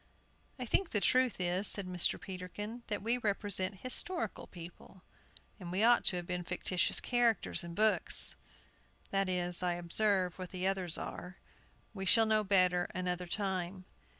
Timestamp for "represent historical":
3.19-4.47